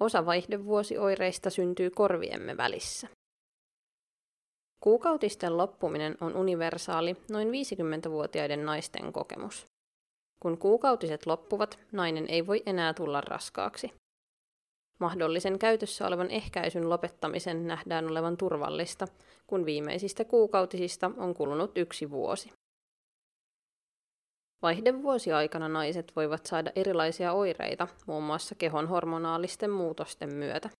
Osa 0.00 0.26
vaihdevuosioireista 0.26 1.50
syntyy 1.50 1.90
korviemme 1.90 2.56
välissä. 2.56 3.08
Kuukautisten 4.80 5.56
loppuminen 5.56 6.16
on 6.20 6.36
universaali 6.36 7.16
noin 7.30 7.48
50-vuotiaiden 7.48 8.64
naisten 8.64 9.12
kokemus. 9.12 9.66
Kun 10.42 10.58
kuukautiset 10.58 11.26
loppuvat, 11.26 11.78
nainen 11.92 12.26
ei 12.28 12.46
voi 12.46 12.62
enää 12.66 12.94
tulla 12.94 13.20
raskaaksi. 13.20 13.92
Mahdollisen 15.00 15.58
käytössä 15.58 16.06
olevan 16.06 16.30
ehkäisyn 16.30 16.88
lopettamisen 16.88 17.66
nähdään 17.66 18.10
olevan 18.10 18.36
turvallista, 18.36 19.06
kun 19.46 19.66
viimeisistä 19.66 20.24
kuukautisista 20.24 21.10
on 21.16 21.34
kulunut 21.34 21.78
yksi 21.78 22.10
vuosi. 22.10 22.50
Vaihdevuosiaikana 24.62 25.68
naiset 25.68 26.12
voivat 26.16 26.46
saada 26.46 26.72
erilaisia 26.76 27.32
oireita, 27.32 27.88
muun 28.06 28.22
muassa 28.22 28.54
kehon 28.54 28.88
hormonaalisten 28.88 29.70
muutosten 29.70 30.34
myötä. 30.34 30.70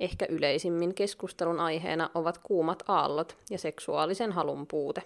Ehkä 0.00 0.26
yleisimmin 0.28 0.94
keskustelun 0.94 1.60
aiheena 1.60 2.10
ovat 2.14 2.38
kuumat 2.38 2.82
aallot 2.88 3.36
ja 3.50 3.58
seksuaalisen 3.58 4.32
halun 4.32 4.66
puute. 4.66 5.02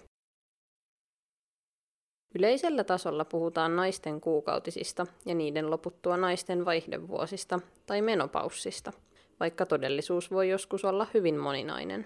Yleisellä 2.35 2.83
tasolla 2.83 3.25
puhutaan 3.25 3.75
naisten 3.75 4.21
kuukautisista 4.21 5.07
ja 5.25 5.35
niiden 5.35 5.71
loputtua 5.71 6.17
naisten 6.17 6.65
vaihdevuosista 6.65 7.59
tai 7.85 8.01
menopaussista, 8.01 8.93
vaikka 9.39 9.65
todellisuus 9.65 10.31
voi 10.31 10.49
joskus 10.49 10.85
olla 10.85 11.07
hyvin 11.13 11.37
moninainen. 11.37 12.05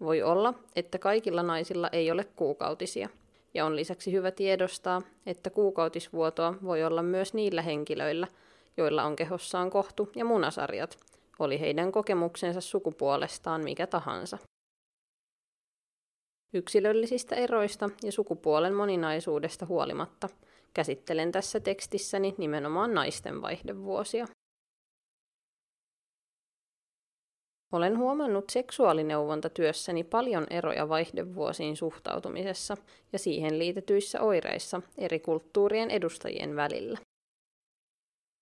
Voi 0.00 0.22
olla, 0.22 0.54
että 0.76 0.98
kaikilla 0.98 1.42
naisilla 1.42 1.88
ei 1.92 2.10
ole 2.10 2.24
kuukautisia, 2.24 3.08
ja 3.54 3.66
on 3.66 3.76
lisäksi 3.76 4.12
hyvä 4.12 4.30
tiedostaa, 4.30 5.02
että 5.26 5.50
kuukautisvuotoa 5.50 6.54
voi 6.62 6.84
olla 6.84 7.02
myös 7.02 7.34
niillä 7.34 7.62
henkilöillä, 7.62 8.26
joilla 8.76 9.04
on 9.04 9.16
kehossaan 9.16 9.70
kohtu 9.70 10.10
ja 10.16 10.24
munasarjat, 10.24 10.98
oli 11.38 11.60
heidän 11.60 11.92
kokemuksensa 11.92 12.60
sukupuolestaan 12.60 13.64
mikä 13.64 13.86
tahansa. 13.86 14.38
Yksilöllisistä 16.52 17.36
eroista 17.36 17.90
ja 18.02 18.12
sukupuolen 18.12 18.74
moninaisuudesta 18.74 19.66
huolimatta 19.66 20.28
käsittelen 20.74 21.32
tässä 21.32 21.60
tekstissäni 21.60 22.34
nimenomaan 22.38 22.94
naisten 22.94 23.42
vaihdevuosia. 23.42 24.26
Olen 27.72 27.98
huomannut 27.98 28.50
seksuaalineuvontatyössäni 28.50 30.04
paljon 30.04 30.46
eroja 30.50 30.88
vaihdevuosiin 30.88 31.76
suhtautumisessa 31.76 32.76
ja 33.12 33.18
siihen 33.18 33.58
liitetyissä 33.58 34.20
oireissa 34.20 34.82
eri 34.98 35.20
kulttuurien 35.20 35.90
edustajien 35.90 36.56
välillä. 36.56 36.98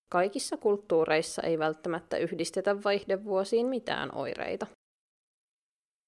Kaikissa 0.08 0.56
kulttuureissa 0.56 1.42
ei 1.42 1.58
välttämättä 1.58 2.16
yhdistetä 2.16 2.82
vaihdevuosiin 2.82 3.66
mitään 3.66 4.14
oireita. 4.14 4.66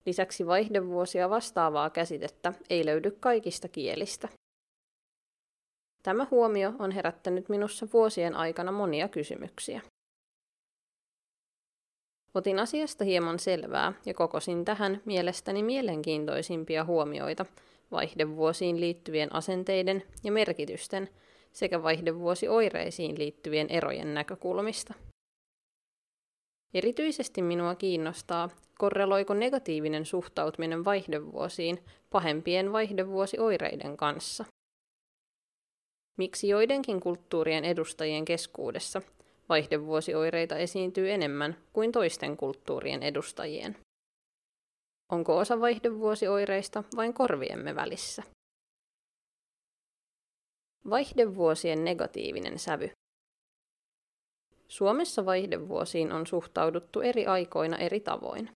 Lisäksi 0.07 0.47
vaihdevuosia 0.47 1.31
vastaavaa 1.31 1.91
käsitettä 1.91 2.53
ei 2.71 2.87
löydy 2.87 3.11
kaikista 3.11 3.69
kielistä. 3.69 4.29
Tämä 6.03 6.27
huomio 6.31 6.73
on 6.79 6.91
herättänyt 6.91 7.49
minussa 7.49 7.87
vuosien 7.93 8.35
aikana 8.35 8.73
monia 8.73 9.09
kysymyksiä. 9.09 9.81
Otin 12.39 12.59
asiasta 12.59 13.05
hieman 13.05 13.39
selvää 13.39 13.93
ja 14.07 14.15
kokosin 14.15 14.65
tähän 14.65 15.03
mielestäni 15.05 15.63
mielenkiintoisimpia 15.63 16.85
huomioita 16.85 17.47
vaihdevuosiin 17.91 18.81
liittyvien 18.81 19.35
asenteiden 19.35 20.03
ja 20.25 20.33
merkitysten 20.33 21.09
sekä 21.53 21.83
vaihdevuosioireisiin 21.83 23.19
liittyvien 23.19 23.71
erojen 23.71 24.15
näkökulmista. 24.15 24.95
Erityisesti 26.75 27.43
minua 27.43 27.75
kiinnostaa, 27.75 28.49
korreloiko 28.79 29.35
negatiivinen 29.35 30.07
suhtautuminen 30.07 30.85
vaihdevuosiin 30.85 31.79
pahempien 32.11 32.73
vaihdevuosioireiden 32.73 33.97
kanssa. 33.97 34.45
Miksi 36.17 36.49
joidenkin 36.49 37.01
kulttuurien 37.01 37.65
edustajien 37.65 38.25
keskuudessa 38.25 39.03
vaihdevuosioireita 39.49 40.57
esiintyy 40.57 41.11
enemmän 41.11 41.57
kuin 41.73 41.93
toisten 41.93 42.37
kulttuurien 42.37 43.03
edustajien? 43.03 43.77
Onko 45.13 45.37
osa 45.37 45.61
vaihdevuosioireista 45.61 46.85
vain 46.97 47.15
korviemme 47.15 47.75
välissä? 47.75 48.23
Vaihdevuosien 50.91 51.85
negatiivinen 51.85 52.59
sävy. 52.59 52.91
Suomessa 54.69 55.27
vaihdevuosiin 55.27 56.13
on 56.13 56.27
suhtauduttu 56.27 57.01
eri 57.01 57.27
aikoina 57.27 57.77
eri 57.77 58.01
tavoin. 58.01 58.51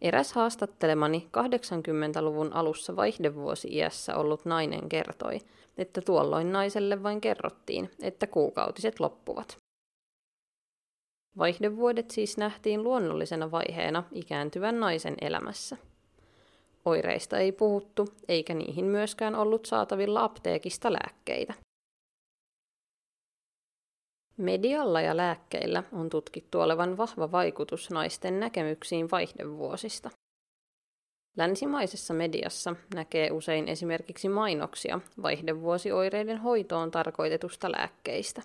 Eräs 0.00 0.32
haastattelemani 0.32 1.28
80-luvun 1.36 2.52
alussa 2.52 2.96
vaihdevuosi-iässä 2.96 4.16
ollut 4.16 4.44
nainen 4.44 4.88
kertoi, 4.88 5.38
että 5.78 6.00
tuolloin 6.00 6.52
naiselle 6.52 7.02
vain 7.02 7.20
kerrottiin, 7.20 7.90
että 8.02 8.26
kuukautiset 8.26 9.00
loppuvat. 9.00 9.65
Vaihdevuodet 11.38 12.10
siis 12.10 12.36
nähtiin 12.38 12.84
luonnollisena 12.84 13.50
vaiheena 13.50 14.04
ikääntyvän 14.12 14.80
naisen 14.80 15.14
elämässä. 15.20 15.76
Oireista 16.84 17.38
ei 17.38 17.52
puhuttu, 17.52 18.08
eikä 18.28 18.54
niihin 18.54 18.84
myöskään 18.84 19.34
ollut 19.34 19.66
saatavilla 19.66 20.24
apteekista 20.24 20.92
lääkkeitä. 20.92 21.54
Medialla 24.36 25.00
ja 25.00 25.16
lääkkeillä 25.16 25.82
on 25.92 26.10
tutkittu 26.10 26.60
olevan 26.60 26.96
vahva 26.96 27.32
vaikutus 27.32 27.90
naisten 27.90 28.40
näkemyksiin 28.40 29.10
vaihdevuosista. 29.10 30.10
Länsimaisessa 31.36 32.14
mediassa 32.14 32.76
näkee 32.94 33.30
usein 33.30 33.68
esimerkiksi 33.68 34.28
mainoksia 34.28 35.00
vaihdevuosioireiden 35.22 36.38
hoitoon 36.38 36.90
tarkoitetusta 36.90 37.72
lääkkeistä. 37.72 38.42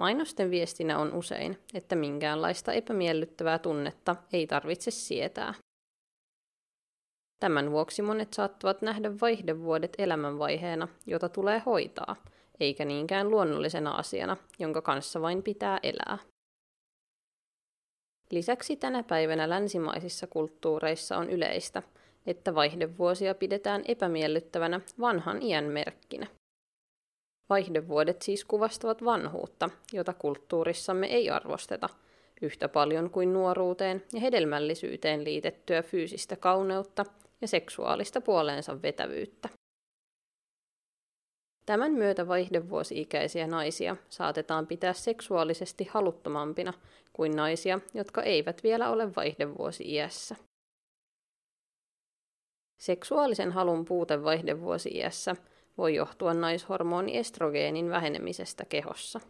Mainosten 0.00 0.50
viestinä 0.50 0.98
on 0.98 1.14
usein, 1.14 1.58
että 1.74 1.96
minkäänlaista 1.96 2.72
epämiellyttävää 2.72 3.58
tunnetta 3.58 4.16
ei 4.32 4.46
tarvitse 4.46 4.90
sietää. 4.90 5.54
Tämän 7.40 7.70
vuoksi 7.70 8.02
monet 8.02 8.32
saattavat 8.32 8.82
nähdä 8.82 9.20
vaihdevuodet 9.20 9.92
elämänvaiheena, 9.98 10.88
jota 11.06 11.28
tulee 11.28 11.58
hoitaa– 11.66 12.16
eikä 12.60 12.84
niinkään 12.84 13.30
luonnollisena 13.30 13.90
asiana, 13.90 14.36
jonka 14.58 14.82
kanssa 14.82 15.20
vain 15.20 15.42
pitää 15.42 15.80
elää. 15.82 16.18
Lisäksi 18.30 18.76
tänä 18.76 19.02
päivänä 19.02 19.48
länsimaisissa 19.48 20.26
kulttuureissa 20.26 21.16
on 21.16 21.30
yleistä, 21.30 21.82
että 22.26 22.54
vaihdevuosia 22.54 23.34
pidetään 23.34 23.82
epämiellyttävänä 23.88 24.80
vanhan 25.00 25.42
iän 25.42 25.64
merkkinä. 25.64 26.26
Vaihdevuodet 27.50 28.22
siis 28.22 28.44
kuvastavat 28.44 29.04
vanhuutta, 29.04 29.70
jota 29.92 30.12
kulttuurissamme 30.12 31.06
ei 31.06 31.30
arvosteta, 31.30 31.88
yhtä 32.42 32.68
paljon 32.68 33.10
kuin 33.10 33.32
nuoruuteen 33.32 34.02
ja 34.12 34.20
hedelmällisyyteen 34.20 35.24
liitettyä 35.24 35.82
fyysistä 35.82 36.36
kauneutta 36.36 37.04
ja 37.40 37.48
seksuaalista 37.48 38.20
puoleensa 38.20 38.82
vetävyyttä. 38.82 39.48
Tämän 41.66 41.92
myötä 41.92 42.28
vaihdevuosi-ikäisiä 42.28 43.46
naisia 43.46 43.96
saatetaan 44.08 44.66
pitää 44.66 44.92
seksuaalisesti 44.92 45.84
haluttomampina 45.84 46.72
kuin 47.12 47.36
naisia, 47.36 47.80
jotka 47.94 48.22
eivät 48.22 48.62
vielä 48.62 48.90
ole 48.90 49.14
vaihdevuosi-iässä. 49.14 50.36
Seksuaalisen 52.78 53.52
halun 53.52 53.84
puute 53.84 54.24
vaihdevuosi-iässä 54.24 55.36
voi 55.78 55.94
johtua 55.94 56.34
naishormoni 56.34 57.16
estrogeenin 57.16 57.90
vähenemisestä 57.90 58.64
kehossa. 58.64 59.20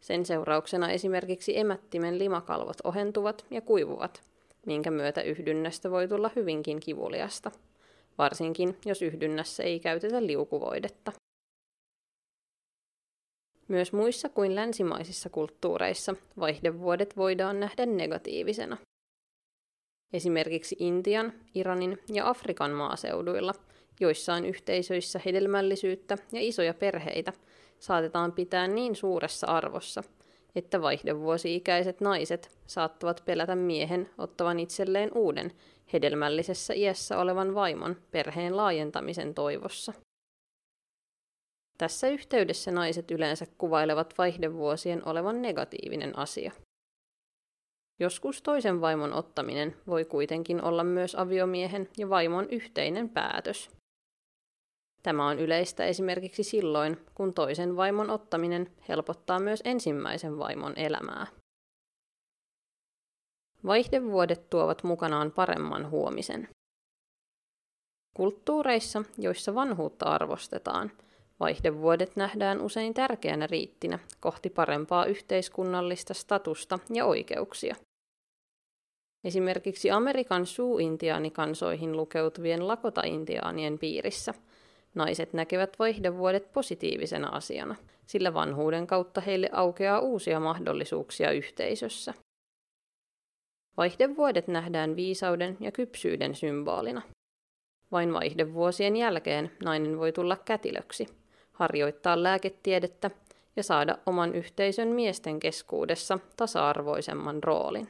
Sen 0.00 0.26
seurauksena 0.26 0.90
esimerkiksi 0.90 1.58
emättimen 1.58 2.18
limakalvot 2.18 2.76
ohentuvat 2.84 3.46
ja 3.50 3.60
kuivuvat, 3.60 4.22
minkä 4.66 4.90
myötä 4.90 5.22
yhdynnästä 5.22 5.90
voi 5.90 6.08
tulla 6.08 6.30
hyvinkin 6.36 6.80
kivuliasta, 6.80 7.50
varsinkin 8.18 8.76
jos 8.84 9.02
yhdynnässä 9.02 9.62
ei 9.62 9.80
käytetä 9.80 10.26
liukuvoidetta. 10.26 11.12
Myös 13.68 13.92
muissa 13.92 14.28
kuin 14.28 14.54
länsimaisissa 14.54 15.30
kulttuureissa 15.30 16.14
vaihdevuodet 16.40 17.16
voidaan 17.16 17.60
nähdä 17.60 17.86
negatiivisena. 17.86 18.76
Esimerkiksi 20.12 20.76
Intian, 20.78 21.32
Iranin 21.54 21.98
ja 22.08 22.28
Afrikan 22.28 22.70
maaseuduilla, 22.70 23.54
joissain 24.00 24.44
yhteisöissä 24.44 25.20
hedelmällisyyttä 25.24 26.18
ja 26.32 26.40
isoja 26.40 26.74
perheitä 26.74 27.32
saatetaan 27.78 28.32
pitää 28.32 28.68
niin 28.68 28.96
suuressa 28.96 29.46
arvossa, 29.46 30.02
että 30.54 30.82
vaihdevuosi-ikäiset 30.82 32.00
naiset 32.00 32.50
saattavat 32.66 33.22
pelätä 33.24 33.56
miehen 33.56 34.10
ottavan 34.18 34.60
itselleen 34.60 35.10
uuden 35.14 35.52
hedelmällisessä 35.92 36.74
iässä 36.74 37.18
olevan 37.18 37.54
vaimon 37.54 37.96
perheen 38.10 38.56
laajentamisen 38.56 39.34
toivossa. 39.34 39.92
Tässä 41.78 42.08
yhteydessä 42.08 42.70
naiset 42.70 43.10
yleensä 43.10 43.46
kuvailevat 43.58 44.14
vaihdevuosien 44.18 45.08
olevan 45.08 45.42
negatiivinen 45.42 46.18
asia. 46.18 46.52
Joskus 48.00 48.42
toisen 48.42 48.80
vaimon 48.80 49.12
ottaminen 49.12 49.76
voi 49.86 50.04
kuitenkin 50.04 50.64
olla 50.64 50.84
myös 50.84 51.14
aviomiehen 51.14 51.88
ja 51.98 52.10
vaimon 52.10 52.48
yhteinen 52.50 53.08
päätös. 53.08 53.70
Tämä 55.04 55.28
on 55.28 55.38
yleistä 55.38 55.84
esimerkiksi 55.84 56.42
silloin, 56.42 57.06
kun 57.14 57.34
toisen 57.34 57.76
vaimon 57.76 58.10
ottaminen 58.10 58.72
helpottaa 58.88 59.40
myös 59.40 59.62
ensimmäisen 59.64 60.38
vaimon 60.38 60.72
elämää. 60.76 61.26
Vaihdevuodet 63.66 64.50
tuovat 64.50 64.82
mukanaan 64.82 65.32
paremman 65.32 65.90
huomisen. 65.90 66.48
Kulttuureissa, 68.16 69.04
joissa 69.18 69.54
vanhuutta 69.54 70.06
arvostetaan, 70.06 70.92
vaihdevuodet 71.40 72.16
nähdään 72.16 72.60
usein 72.60 72.94
tärkeänä 72.94 73.46
riittinä 73.46 73.98
kohti 74.20 74.50
parempaa 74.50 75.04
yhteiskunnallista 75.04 76.14
statusta 76.14 76.78
ja 76.90 77.04
oikeuksia. 77.04 77.76
Esimerkiksi 79.24 79.90
Amerikan 79.90 80.46
suu-intiaanikansoihin 80.46 81.96
lukeutuvien 81.96 82.68
lakota-intiaanien 82.68 83.78
piirissä 83.78 84.34
naiset 84.94 85.32
näkevät 85.32 85.78
vaihdevuodet 85.78 86.52
positiivisena 86.52 87.28
asiana, 87.28 87.76
sillä 88.06 88.34
vanhuuden 88.34 88.86
kautta 88.86 89.20
heille 89.20 89.48
aukeaa 89.52 90.00
uusia 90.00 90.40
mahdollisuuksia 90.40 91.30
yhteisössä. 91.30 92.14
Vaihdevuodet 93.76 94.48
nähdään 94.48 94.96
viisauden 94.96 95.56
ja 95.60 95.72
kypsyyden 95.72 96.34
symbolina. 96.34 97.02
Vain 97.92 98.12
vaihdevuosien 98.12 98.96
jälkeen 98.96 99.50
nainen 99.64 99.98
voi 99.98 100.12
tulla 100.12 100.36
kätilöksi, 100.36 101.06
harjoittaa 101.52 102.22
lääketiedettä 102.22 103.10
ja 103.56 103.62
saada 103.62 103.98
oman 104.06 104.34
yhteisön 104.34 104.88
miesten 104.88 105.40
keskuudessa 105.40 106.18
tasa-arvoisemman 106.36 107.42
roolin. 107.42 107.88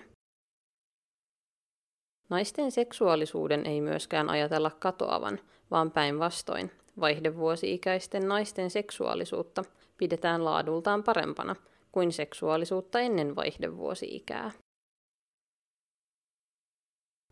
Naisten 2.28 2.72
seksuaalisuuden 2.72 3.66
ei 3.66 3.80
myöskään 3.80 4.30
ajatella 4.30 4.70
katoavan, 4.70 5.40
vaan 5.70 5.90
päinvastoin 5.90 6.70
vaihdevuosi-ikäisten 7.00 8.28
naisten 8.28 8.70
seksuaalisuutta 8.70 9.64
pidetään 9.98 10.44
laadultaan 10.44 11.02
parempana 11.02 11.56
kuin 11.92 12.12
seksuaalisuutta 12.12 13.00
ennen 13.00 13.36
vaihdevuosi-ikää. 13.36 14.50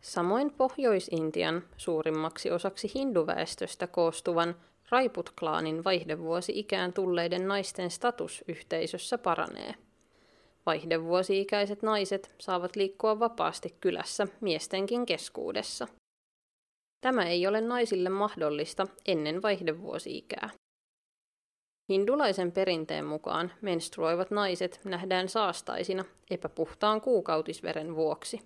Samoin 0.00 0.52
Pohjois-Intian 0.52 1.62
suurimmaksi 1.76 2.50
osaksi 2.50 2.90
hinduväestöstä 2.94 3.86
koostuvan 3.86 4.54
Raiput-klaanin 4.90 5.84
vaihdevuosi-ikään 5.84 6.92
tulleiden 6.92 7.48
naisten 7.48 7.90
status 7.90 8.44
yhteisössä 8.48 9.18
paranee. 9.18 9.74
Vaihdevuosi-ikäiset 10.66 11.82
naiset 11.82 12.34
saavat 12.38 12.76
liikkua 12.76 13.18
vapaasti 13.18 13.76
kylässä 13.80 14.26
miestenkin 14.40 15.06
keskuudessa. 15.06 15.88
Tämä 17.02 17.26
ei 17.26 17.46
ole 17.46 17.60
naisille 17.60 18.08
mahdollista 18.08 18.86
ennen 19.06 19.42
vaihdevuosi-ikää. 19.42 20.50
Hindulaisen 21.88 22.52
perinteen 22.52 23.04
mukaan 23.04 23.52
menstruoivat 23.60 24.30
naiset 24.30 24.80
nähdään 24.84 25.28
saastaisina 25.28 26.04
epäpuhtaan 26.30 27.00
kuukautisveren 27.00 27.96
vuoksi. 27.96 28.40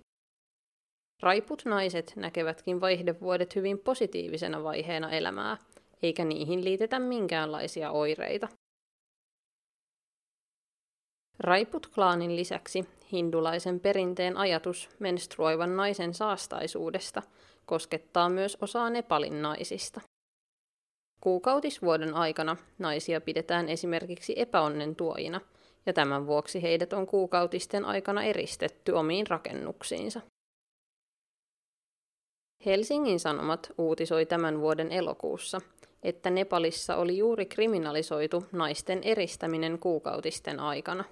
Raiput 1.21 1.61
naiset 1.65 2.13
näkevätkin 2.15 2.81
vaihdevuodet 2.81 3.55
hyvin 3.55 3.79
positiivisena 3.79 4.63
vaiheena 4.63 5.11
elämää, 5.11 5.57
eikä 6.03 6.25
niihin 6.25 6.63
liitetä 6.63 6.99
minkäänlaisia 6.99 7.91
oireita. 7.91 8.47
Raiput-klaanin 11.39 12.35
lisäksi 12.35 12.85
hindulaisen 13.11 13.79
perinteen 13.79 14.37
ajatus 14.37 14.89
menstruoivan 14.99 15.77
naisen 15.77 16.13
saastaisuudesta 16.13 17.21
koskettaa 17.67 18.29
myös 18.29 18.57
osaa 18.61 18.89
Nepalin 18.89 19.41
naisista. 19.41 20.01
Kuukautisvuoden 21.21 22.13
aikana 22.13 22.57
naisia 22.79 23.21
pidetään 23.21 23.69
esimerkiksi 23.69 24.33
epäonnen 24.35 24.95
tuojina, 24.95 25.41
ja 25.85 25.93
tämän 25.93 26.27
vuoksi 26.27 26.61
heidät 26.61 26.93
on 26.93 27.07
kuukautisten 27.07 27.85
aikana 27.85 28.23
eristetty 28.23 28.91
omiin 28.91 29.27
rakennuksiinsa. 29.27 30.21
Helsingin 32.65 33.19
Sanomat 33.19 33.71
uutisoi 33.77 34.25
tämän 34.25 34.61
vuoden 34.61 34.91
elokuussa, 34.91 35.61
että 36.03 36.29
Nepalissa 36.29 36.95
oli 36.95 37.17
juuri 37.17 37.45
kriminalisoitu 37.45 38.45
naisten 38.51 39.03
eristäminen 39.03 39.79
kuukautisten 39.79 40.59
aikana. 40.59 41.03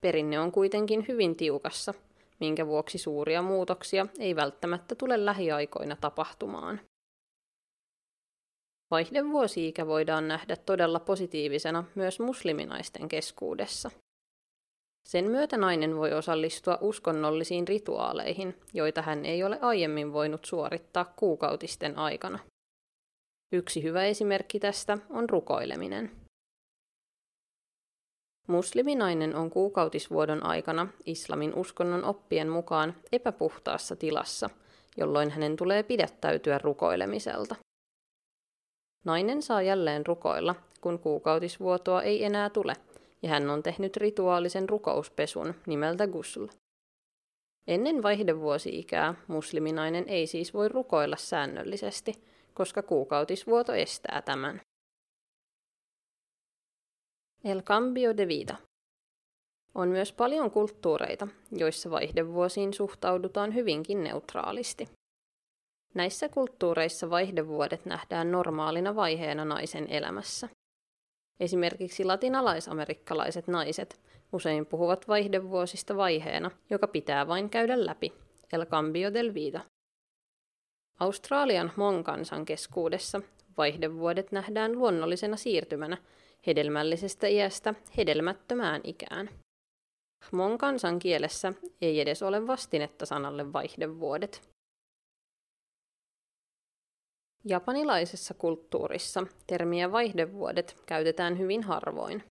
Perinne 0.00 0.40
on 0.40 0.52
kuitenkin 0.52 1.04
hyvin 1.08 1.36
tiukassa, 1.36 1.94
minkä 2.40 2.66
vuoksi 2.66 2.98
suuria 2.98 3.42
muutoksia 3.42 4.06
ei 4.18 4.36
välttämättä 4.36 4.94
tule 4.94 5.24
lähiaikoina 5.24 5.96
tapahtumaan. 5.96 6.80
Vaihdevuosi-ikä 8.90 9.86
voidaan 9.86 10.28
nähdä 10.28 10.56
todella 10.56 11.00
positiivisena 11.00 11.84
myös 11.94 12.20
musliminaisten 12.20 13.08
keskuudessa. 13.08 13.90
Sen 15.08 15.30
myötä 15.30 15.56
nainen 15.56 15.96
voi 15.96 16.12
osallistua 16.12 16.78
uskonnollisiin 16.80 17.68
rituaaleihin, 17.68 18.54
joita 18.74 19.02
hän 19.02 19.24
ei 19.24 19.44
ole 19.44 19.58
aiemmin 19.62 20.12
voinut 20.12 20.44
suorittaa 20.44 21.04
kuukautisten 21.04 21.98
aikana. 21.98 22.38
Yksi 23.52 23.82
hyvä 23.82 24.04
esimerkki 24.04 24.60
tästä 24.60 24.98
on 25.10 25.30
rukoileminen. 25.30 26.25
Musliminainen 28.46 29.36
on 29.36 29.50
kuukautisvuodon 29.50 30.46
aikana 30.46 30.86
islamin 31.06 31.54
uskonnon 31.54 32.04
oppien 32.04 32.48
mukaan 32.48 32.94
epäpuhtaassa 33.12 33.96
tilassa, 33.96 34.50
jolloin 34.96 35.30
hänen 35.30 35.56
tulee 35.56 35.82
pidättäytyä 35.82 36.58
rukoilemiselta. 36.58 37.56
Nainen 39.04 39.42
saa 39.42 39.62
jälleen 39.62 40.06
rukoilla, 40.06 40.54
kun 40.80 40.98
kuukautisvuotoa 40.98 42.02
ei 42.02 42.24
enää 42.24 42.50
tule– 42.50 42.74
ja 43.22 43.28
hän 43.28 43.50
on 43.50 43.62
tehnyt 43.62 43.96
rituaalisen 43.96 44.68
rukouspesun 44.68 45.54
nimeltä 45.66 46.06
Gusl. 46.06 46.46
Ennen 47.66 48.02
vaihdevuosi-ikää 48.02 49.14
musliminainen 49.26 50.04
ei 50.08 50.26
siis 50.26 50.54
voi 50.54 50.68
rukoilla 50.68 51.16
säännöllisesti, 51.16 52.14
koska 52.54 52.82
kuukautisvuoto 52.82 53.72
estää 53.72 54.22
tämän. 54.22 54.60
El 57.46 57.62
cambio 57.62 58.16
de 58.16 58.28
vida. 58.28 58.56
On 59.74 59.88
myös 59.88 60.12
paljon 60.12 60.50
kulttuureita, 60.50 61.28
joissa 61.52 61.90
vaihdevuosiin 61.90 62.74
suhtaudutaan 62.74 63.54
hyvinkin 63.54 64.04
neutraalisti. 64.04 64.88
Näissä 65.94 66.28
kulttuureissa 66.28 67.10
vaihdevuodet 67.10 67.84
nähdään 67.84 68.32
normaalina 68.32 68.96
vaiheena 68.96 69.44
naisen 69.44 69.86
elämässä. 69.90 70.48
Esimerkiksi 71.40 72.04
latinalaisamerikkalaiset 72.04 73.48
naiset 73.48 74.00
usein 74.32 74.66
puhuvat 74.66 75.08
vaihdevuosista 75.08 75.96
vaiheena, 75.96 76.50
joka 76.70 76.86
pitää 76.86 77.28
vain 77.28 77.50
käydä 77.50 77.86
läpi, 77.86 78.12
el 78.52 78.66
cambio 78.66 79.14
del 79.14 79.34
vida. 79.34 79.60
Australian 81.00 81.72
monkansan 81.76 82.44
keskuudessa 82.44 83.20
vaihdevuodet 83.56 84.32
nähdään 84.32 84.72
luonnollisena 84.72 85.36
siirtymänä 85.36 85.96
hedelmällisestä 86.46 87.26
iästä 87.26 87.74
hedelmättömään 87.96 88.80
ikään. 88.84 89.30
Mon 90.32 90.58
kansan 90.58 90.98
kielessä 90.98 91.52
ei 91.82 92.00
edes 92.00 92.22
ole 92.22 92.46
vastinetta 92.46 93.06
sanalle 93.06 93.52
vaihdevuodet. 93.52 94.48
Japanilaisessa 97.44 98.34
kulttuurissa 98.34 99.26
termiä 99.46 99.92
vaihdevuodet 99.92 100.82
käytetään 100.86 101.38
hyvin 101.38 101.62
harvoin. 101.62 102.24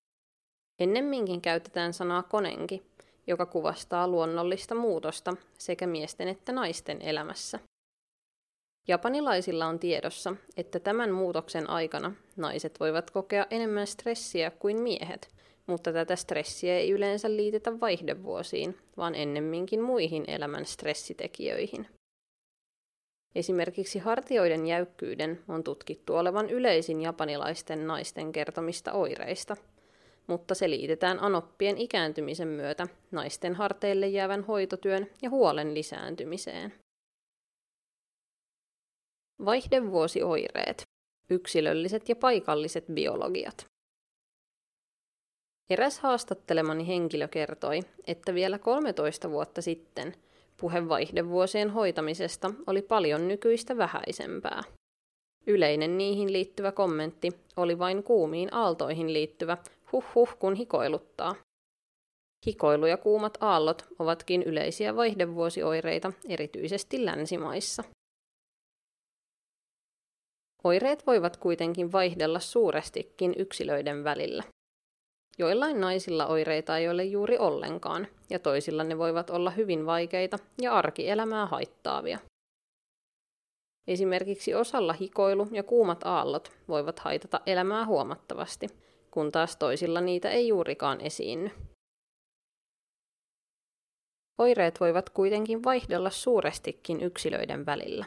Ennemminkin 0.79 1.41
käytetään 1.41 1.93
sanaa 1.93 2.23
konenki, 2.23 2.83
joka 3.27 3.45
kuvastaa 3.45 4.07
luonnollista 4.07 4.75
muutosta 4.75 5.33
sekä 5.57 5.87
miesten 5.87 6.27
että 6.27 6.51
naisten 6.51 7.01
elämässä. 7.01 7.59
Japanilaisilla 8.87 9.65
on 9.65 9.79
tiedossa, 9.79 10.35
että 10.57 10.79
tämän 10.79 11.11
muutoksen 11.11 11.69
aikana 11.69 12.11
naiset 12.35 12.79
voivat 12.79 13.11
kokea 13.11 13.45
enemmän 13.51 13.87
stressiä 13.87 14.51
kuin 14.51 14.81
miehet, 14.81 15.29
mutta 15.67 15.93
tätä 15.93 16.15
stressiä 16.15 16.77
ei 16.77 16.91
yleensä 16.91 17.35
liitetä 17.35 17.79
vaihdevuosiin, 17.79 18.77
vaan 18.97 19.15
ennemminkin 19.15 19.81
muihin 19.81 20.23
elämän 20.27 20.65
stressitekijöihin. 20.65 21.87
Esimerkiksi 23.35 23.99
hartioiden 23.99 24.67
jäykkyyden 24.67 25.39
on 25.47 25.63
tutkittu 25.63 26.15
olevan 26.15 26.49
yleisin 26.49 27.01
japanilaisten 27.01 27.87
naisten 27.87 28.31
kertomista 28.31 28.93
oireista, 28.93 29.57
mutta 30.27 30.55
se 30.55 30.69
liitetään 30.69 31.19
anoppien 31.19 31.77
ikääntymisen 31.77 32.47
myötä 32.47 32.87
naisten 33.11 33.55
harteille 33.55 34.07
jäävän 34.07 34.43
hoitotyön 34.43 35.07
ja 35.21 35.29
huolen 35.29 35.73
lisääntymiseen. 35.73 36.73
Vaihdevuosioireet. 39.45 40.81
yksilölliset 41.29 42.09
ja 42.09 42.15
paikalliset 42.15 42.85
biologiat. 42.93 43.65
Eräs 45.69 45.99
haastattelemani 45.99 46.87
henkilö 46.87 47.27
kertoi, 47.27 47.79
että 48.07 48.33
vielä 48.33 48.59
13 48.59 49.29
vuotta 49.29 49.61
sitten 49.61 50.13
puhe 50.57 50.89
vaihdevuosien 50.89 51.69
hoitamisesta 51.69 52.51
oli 52.67 52.81
paljon 52.81 53.27
nykyistä 53.27 53.77
vähäisempää. 53.77 54.63
Yleinen 55.47 55.97
niihin 55.97 56.33
liittyvä 56.33 56.71
kommentti 56.71 57.31
oli 57.57 57.79
vain 57.79 58.03
kuumiin 58.03 58.53
aaltoihin 58.53 59.13
liittyvä 59.13 59.57
huh 59.91 60.05
huh 60.15 60.37
kun 60.39 60.55
hikoiluttaa. 60.55 61.35
Hikoilu 62.47 62.85
ja 62.85 62.97
kuumat 62.97 63.37
aallot 63.41 63.85
ovatkin 63.99 64.43
yleisiä 64.43 64.95
vaihdevuosioireita 64.95 66.13
erityisesti 66.29 67.05
länsimaissa. 67.05 67.83
Oireet 70.65 71.07
voivat 71.07 71.37
kuitenkin 71.37 71.91
vaihdella 71.91 72.39
suurestikin 72.39 73.33
yksilöiden 73.37 74.03
välillä. 74.03 74.43
Joillain 75.37 75.81
naisilla 75.81 76.27
oireita 76.27 76.77
ei 76.77 76.89
ole 76.89 77.03
juuri 77.03 77.37
ollenkaan, 77.37 78.07
ja 78.29 78.39
toisilla 78.39 78.83
ne 78.83 78.97
voivat 78.97 79.29
olla 79.29 79.49
hyvin 79.49 79.85
vaikeita 79.85 80.39
ja 80.61 80.73
arkielämää 80.73 81.45
haittaavia. 81.45 82.19
Esimerkiksi 83.87 84.53
osalla 84.53 84.93
hikoilu 84.93 85.47
ja 85.51 85.63
kuumat 85.63 86.03
aallot 86.03 86.51
voivat 86.67 86.99
haitata 86.99 87.41
elämää 87.45 87.85
huomattavasti, 87.85 88.67
kun 89.11 89.31
taas 89.31 89.57
toisilla 89.57 90.01
niitä 90.01 90.29
ei 90.29 90.47
juurikaan 90.47 91.01
esiinny. 91.01 91.51
Oireet 94.37 94.79
voivat 94.79 95.09
kuitenkin 95.09 95.63
vaihdella 95.63 96.09
suurestikin 96.09 97.01
yksilöiden 97.01 97.65
välillä. 97.65 98.05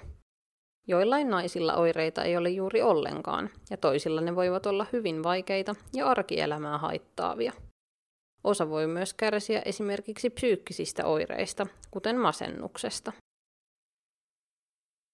Joillain 0.89 1.31
naisilla 1.31 1.75
oireita 1.75 2.25
ei 2.25 2.37
ole 2.37 2.51
juuri 2.51 2.83
ollenkaan, 2.83 3.51
ja 3.71 3.77
toisilla 3.77 4.21
ne 4.21 4.37
voivat 4.37 4.67
olla 4.67 4.87
hyvin 4.93 5.23
vaikeita 5.23 5.75
ja 5.95 6.07
arkielämää 6.07 6.79
haittaavia. 6.79 7.53
Osa 8.45 8.71
voi 8.71 8.87
myös 8.87 9.15
kärsiä 9.15 9.63
esimerkiksi 9.65 10.31
psyykkisistä 10.31 11.07
oireista, 11.07 11.67
kuten 11.91 12.19
masennuksesta. 12.19 13.13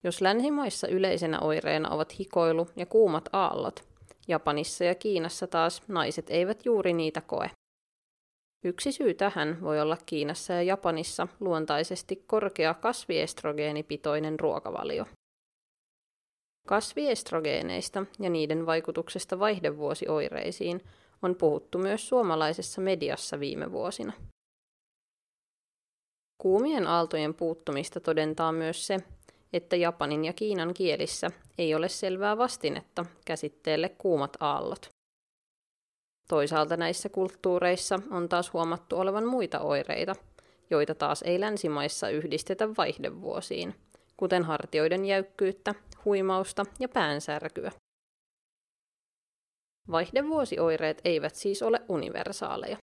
Jos 0.05 0.21
länsimaissa 0.21 0.89
yleisenä 0.89 1.41
oireena 1.41 1.91
ovat 1.91 2.19
hikoilu 2.19 2.69
ja 2.77 2.87
kuumat 2.87 3.29
aallot, 3.33 3.85
Japanissa 4.29 4.85
ja 4.85 4.95
Kiinassa 4.95 5.47
taas 5.47 5.83
naiset 5.89 6.31
eivät 6.31 6.65
juuri 6.65 6.93
niitä 6.93 7.21
koe. 7.21 7.51
Yksi 8.65 8.93
syy 8.93 9.15
tähän 9.15 9.59
voi 9.61 9.81
olla 9.81 9.97
Kiinassa 10.07 10.53
ja 10.53 10.63
Japanissa 10.63 11.29
luontaisesti 11.41 12.25
korkea 12.27 12.75
kasviestrogeenipitoinen 12.75 14.41
ruokavalio. 14.41 15.07
Kasviestrogeeneista 16.69 18.07
ja 18.21 18.31
niiden 18.31 18.67
vaikutuksesta 18.67 19.39
vaihdevuosioireisiin 19.39 20.81
on 21.23 21.35
puhuttu 21.37 21.79
myös 21.79 22.09
suomalaisessa 22.09 22.81
mediassa 22.81 23.41
viime 23.41 23.73
vuosina. 23.73 24.13
Kuumien 26.39 26.87
aaltojen 26.87 27.35
puuttumista 27.35 28.01
todentaa 28.01 28.53
myös 28.53 28.87
se, 28.87 28.99
että 29.53 29.77
Japanin 29.77 30.25
ja 30.25 30.33
Kiinan 30.33 30.75
kielissä 30.75 31.31
ei 31.59 31.75
ole 31.75 31.89
selvää 31.89 32.39
vastinetta 32.39 33.05
käsitteelle 33.25 33.89
kuumat 33.89 34.37
aallot. 34.41 34.89
Toisaalta 36.29 36.77
näissä 36.77 37.09
kulttuureissa 37.09 37.99
on 38.11 38.29
taas 38.29 38.53
huomattu 38.53 38.97
olevan 38.97 39.27
muita 39.27 39.61
oireita, 39.61 40.15
joita 40.71 40.95
taas 40.95 41.23
ei 41.23 41.41
länsimaissa 41.41 42.09
yhdistetä 42.09 42.69
vaihdevuosiin, 42.77 43.75
kuten 44.17 44.45
hartioiden 44.45 45.05
jäykkyyttä, 45.05 45.75
huimausta 46.05 46.65
ja 46.81 46.89
päänsärkyä. 46.89 47.73
Vaihdevuosioireet 49.91 51.01
eivät 51.05 51.35
siis 51.35 51.63
ole 51.63 51.81
universaaleja. 51.89 52.77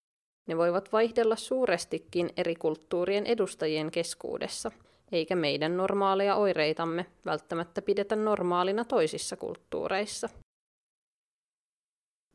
Ne 0.47 0.57
voivat 0.57 0.91
vaihdella 0.91 1.35
suurestikin 1.35 2.29
eri 2.37 2.55
kulttuurien 2.55 3.25
edustajien 3.25 3.91
keskuudessa, 3.91 4.71
eikä 5.11 5.35
meidän 5.35 5.77
normaaleja 5.77 6.35
oireitamme 6.35 7.05
välttämättä 7.25 7.81
pidetä 7.81 8.15
normaalina 8.15 8.85
toisissa 8.85 9.35
kulttuureissa. 9.35 10.29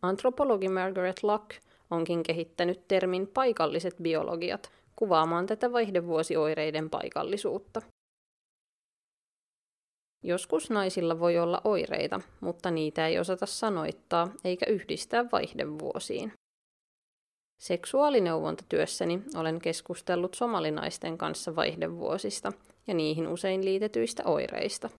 Antropologi 0.03 0.69
Margaret 0.69 1.23
Luck 1.23 1.51
onkin 1.91 2.23
kehittänyt 2.23 2.89
termin 2.89 3.27
paikalliset 3.27 3.95
biologiat 4.03 4.71
kuvaamaan 4.97 5.47
tätä 5.47 5.73
vaihdevuosioireiden 5.73 6.91
paikallisuutta. 6.91 7.83
Joskus 10.23 10.71
naisilla 10.71 11.21
voi 11.21 11.39
olla 11.39 11.61
oireita, 11.65 12.21
mutta 12.41 12.71
niitä 12.71 13.07
ei 13.07 13.19
osata 13.19 13.47
sanoittaa 13.47 14.29
eikä 14.45 14.67
yhdistää 14.69 15.25
vaihdevuosiin. 15.33 16.33
Seksuaalineuvontatyössäni 17.61 19.23
olen 19.37 19.59
keskustellut 19.59 20.35
somalinaisten 20.35 21.19
kanssa 21.19 21.57
vaihdevuosista 21.57 22.53
ja 22.87 22.95
niihin 22.95 23.29
usein 23.29 23.65
liitetyistä 23.65 24.23
oireista. 24.25 24.91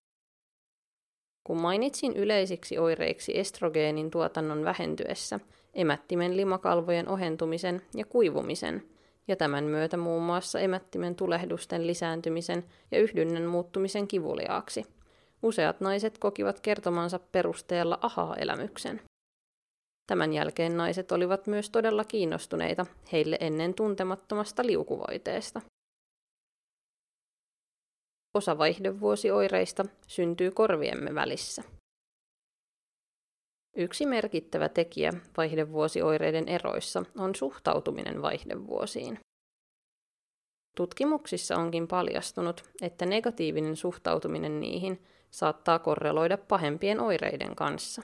Kun 1.43 1.61
mainitsin 1.61 2.15
yleisiksi 2.15 2.77
oireiksi 2.77 3.39
estrogeenin 3.39 4.11
tuotannon 4.11 4.63
vähentyessä, 4.63 5.39
emättimen 5.73 6.37
limakalvojen 6.37 7.09
ohentumisen 7.09 7.81
ja 7.95 8.05
kuivumisen, 8.05 8.83
ja 9.27 9.35
tämän 9.35 9.63
myötä 9.63 9.97
muun 9.97 10.23
muassa 10.23 10.59
emättimen 10.59 11.15
tulehdusten 11.15 11.87
lisääntymisen 11.87 12.63
ja 12.91 12.99
yhdynnän 12.99 13.45
muuttumisen 13.45 14.07
kivuliaaksi. 14.07 14.96
Useat 15.47 15.81
naiset 15.81 16.17
kokivat 16.17 16.59
kertomansa 16.59 17.19
perusteella 17.19 17.99
ahaa-elämyksen. 18.01 19.01
Tämän 20.07 20.33
jälkeen 20.33 20.77
naiset 20.77 21.11
olivat 21.11 21.47
myös 21.47 21.69
todella 21.69 22.03
kiinnostuneita 22.03 22.85
heille 23.11 23.37
ennen 23.39 23.73
tuntemattomasta 23.73 24.65
liukuvoiteesta. 24.65 25.61
Osa 28.33 28.57
vaihdevuosioireista 28.57 29.85
syntyy 30.07 30.51
korviemme 30.51 31.15
välissä. 31.15 31.63
Yksi 33.77 34.05
merkittävä 34.05 34.69
tekijä 34.69 35.13
vaihdevuosioireiden 35.37 36.47
eroissa 36.47 37.03
on 37.17 37.35
suhtautuminen 37.35 38.21
vaihdevuosiin. 38.21 39.19
Tutkimuksissa 40.77 41.55
onkin 41.55 41.87
paljastunut, 41.87 42.63
että 42.81 43.05
negatiivinen 43.05 43.75
suhtautuminen 43.75 44.59
niihin 44.59 45.07
saattaa 45.31 45.79
korreloida 45.79 46.37
pahempien 46.37 46.99
oireiden 46.99 47.55
kanssa. 47.55 48.01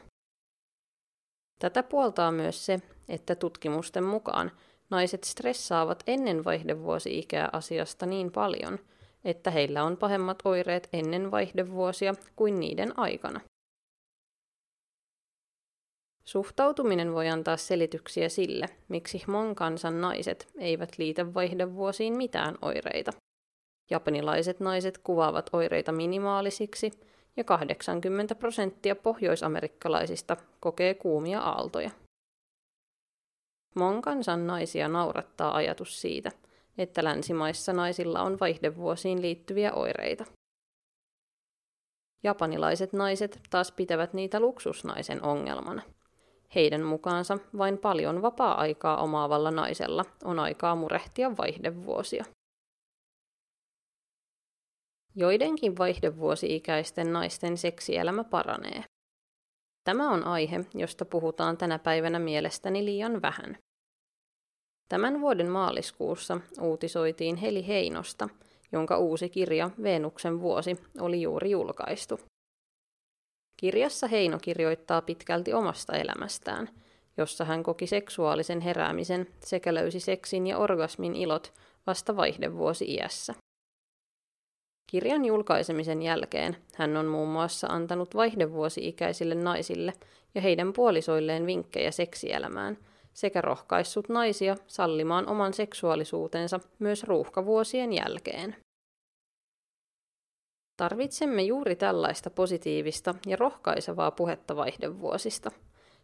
Tätä 1.60 1.84
puoltaa 1.84 2.32
myös 2.32 2.66
se, 2.66 2.80
että 3.10 3.36
tutkimusten 3.36 4.04
mukaan 4.04 4.52
naiset 4.90 5.24
stressaavat 5.24 6.04
ennen 6.08 6.44
vaihdevuosi-ikää 6.44 7.50
asiasta 7.54 8.06
niin 8.06 8.32
paljon– 8.32 8.80
että 9.26 9.52
heillä 9.52 9.84
on 9.84 9.98
pahemmat 9.98 10.38
oireet 10.46 10.90
ennen 10.94 11.32
vaihdevuosia 11.32 12.14
kuin 12.36 12.60
niiden 12.60 13.00
aikana. 13.00 13.40
Suhtautuminen 16.26 17.14
voi 17.14 17.30
antaa 17.30 17.58
selityksiä 17.58 18.30
sille, 18.30 18.66
miksi 18.88 19.24
Hmon 19.28 19.56
kansan 19.56 20.02
naiset 20.02 20.48
eivät 20.58 20.98
liitä 20.98 21.34
vaihdevuosiin 21.34 22.18
mitään 22.18 22.58
oireita. 22.62 23.12
Japanilaiset 23.90 24.60
naiset 24.60 24.98
kuvaavat 24.98 25.50
oireita 25.54 25.92
minimaalisiksi 25.92 26.92
ja 27.38 27.44
80 27.44 28.36
prosenttia 28.36 28.96
pohjoisamerikkalaisista 28.96 30.38
kokee 30.60 30.94
kuumia 30.94 31.40
aaltoja. 31.40 31.92
Mon 33.76 34.02
kansan 34.02 34.48
naisia 34.48 34.88
naurattaa 34.88 35.56
ajatus 35.56 36.02
siitä, 36.02 36.32
että 36.78 37.04
länsimaissa 37.04 37.74
naisilla 37.74 38.22
on 38.22 38.40
vaihdevuosiin 38.40 39.22
liittyviä 39.22 39.74
oireita. 39.74 40.26
Japanilaiset 42.24 42.94
naiset 42.94 43.40
taas 43.50 43.72
pitävät 43.72 44.14
niitä 44.14 44.40
luksusnaisen 44.40 45.24
ongelmana. 45.24 45.82
Heidän 46.56 46.84
mukaansa 46.84 47.38
vain 47.58 47.78
paljon 47.78 48.22
vapaa-aikaa 48.22 48.98
omaavalla 48.98 49.52
naisella 49.52 50.06
on 50.24 50.40
aikaa 50.40 50.76
murehtia 50.76 51.38
vaihdevuosia. 51.38 52.26
Joidenkin 55.16 55.78
vaihdevuosi-ikäisten 55.78 57.14
naisten 57.14 57.58
seksielämä 57.58 58.24
paranee. 58.24 58.84
Tämä 59.84 60.12
on 60.12 60.24
aihe, 60.24 60.66
josta 60.74 61.06
puhutaan 61.06 61.58
tänä 61.58 61.80
päivänä 61.80 62.20
mielestäni 62.20 62.86
liian 62.86 63.22
vähän. 63.22 63.58
Tämän 64.90 65.22
vuoden 65.22 65.50
maaliskuussa 65.50 66.40
uutisoitiin 66.62 67.36
Heli 67.36 67.68
Heinosta, 67.68 68.30
jonka 68.72 68.98
uusi 68.98 69.30
kirja 69.30 69.70
Venuksen 69.84 70.42
vuosi 70.42 70.78
oli 71.00 71.22
juuri 71.22 71.52
julkaistu. 71.52 72.20
Kirjassa 73.58 74.08
Heino 74.08 74.40
kirjoittaa 74.42 75.02
pitkälti 75.02 75.54
omasta 75.54 75.98
elämästään, 75.98 76.70
jossa 77.18 77.46
hän 77.46 77.64
koki 77.64 77.88
seksuaalisen 77.88 78.62
heräämisen 78.62 79.28
sekä 79.40 79.74
löysi 79.74 80.00
seksin 80.00 80.48
ja 80.48 80.58
orgasmin 80.58 81.16
ilot 81.16 81.54
vasta 81.88 82.16
vaihdevuosi 82.16 82.86
iässä. 82.86 83.34
Kirjan 84.94 85.26
julkaisemisen 85.26 86.02
jälkeen 86.02 86.58
hän 86.76 86.98
on 86.98 87.06
muun 87.06 87.30
muassa 87.30 87.68
antanut 87.68 88.16
vaihdevuosi-ikäisille 88.16 89.36
naisille 89.36 89.94
ja 90.36 90.42
heidän 90.42 90.74
puolisoilleen 90.74 91.46
vinkkejä 91.46 91.92
seksielämään 91.92 92.78
sekä 93.14 93.42
rohkaissut 93.42 94.10
naisia 94.10 94.56
sallimaan 94.68 95.28
oman 95.28 95.54
seksuaalisuutensa 95.54 96.60
myös 96.80 97.04
ruuhkavuosien 97.04 97.94
jälkeen. 97.94 98.56
Tarvitsemme 100.78 101.42
juuri 101.44 101.76
tällaista 101.76 102.30
positiivista 102.30 103.16
ja 103.26 103.36
rohkaisevaa 103.36 104.12
puhetta 104.12 104.56
vaihdevuosista, 104.56 105.52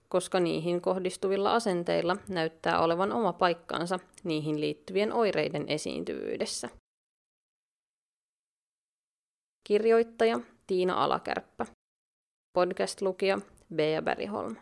koska 0.08 0.40
niihin 0.40 0.82
kohdistuvilla 0.82 1.54
asenteilla 1.54 2.18
näyttää 2.30 2.82
olevan 2.82 3.12
oma 3.12 3.34
paikkansa 3.34 4.00
niihin 4.24 4.62
liittyvien 4.62 5.14
oireiden 5.14 5.66
esiintyvyydessä. 5.68 6.70
Kirjoittaja 9.70 10.40
Tiina 10.68 11.04
Alakärppä. 11.04 11.66
Podcast-lukija 12.58 13.40
Bea 13.76 14.02
Bergholm. 14.02 14.56